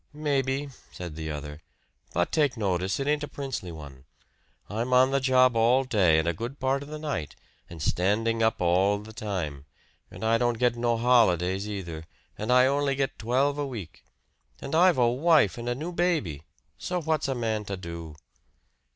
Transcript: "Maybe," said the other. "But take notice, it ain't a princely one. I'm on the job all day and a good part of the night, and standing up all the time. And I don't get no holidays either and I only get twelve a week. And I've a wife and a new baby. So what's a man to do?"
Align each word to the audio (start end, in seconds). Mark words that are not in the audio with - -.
"Maybe," 0.13 0.71
said 0.91 1.15
the 1.15 1.29
other. 1.29 1.61
"But 2.11 2.31
take 2.31 2.57
notice, 2.57 2.99
it 2.99 3.05
ain't 3.05 3.23
a 3.23 3.27
princely 3.27 3.71
one. 3.71 4.05
I'm 4.67 4.93
on 4.93 5.11
the 5.11 5.19
job 5.19 5.55
all 5.55 5.83
day 5.83 6.17
and 6.17 6.27
a 6.27 6.33
good 6.33 6.59
part 6.59 6.81
of 6.81 6.89
the 6.89 6.97
night, 6.97 7.35
and 7.69 7.83
standing 7.83 8.41
up 8.41 8.59
all 8.61 8.97
the 8.97 9.13
time. 9.13 9.67
And 10.09 10.23
I 10.23 10.39
don't 10.39 10.57
get 10.57 10.75
no 10.75 10.97
holidays 10.97 11.69
either 11.69 12.05
and 12.35 12.51
I 12.51 12.65
only 12.65 12.95
get 12.95 13.19
twelve 13.19 13.59
a 13.59 13.67
week. 13.67 14.03
And 14.59 14.73
I've 14.73 14.97
a 14.97 15.07
wife 15.07 15.59
and 15.59 15.69
a 15.69 15.75
new 15.75 15.91
baby. 15.91 16.41
So 16.79 16.99
what's 16.99 17.27
a 17.27 17.35
man 17.35 17.63
to 17.65 17.77
do?" 17.77 18.15